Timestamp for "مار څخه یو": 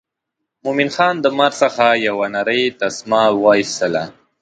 1.37-2.17